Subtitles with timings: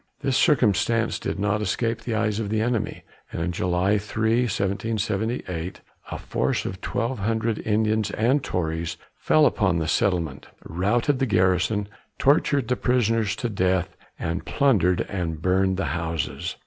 [0.21, 5.81] This circumstance did not escape the eyes of the enemy, and on July 3, 1778,
[6.09, 11.87] a force of twelve hundred Indians and Tories fell upon the settlement, routed the garrison,
[12.17, 16.55] tortured the prisoners to death, and plundered and burned the houses.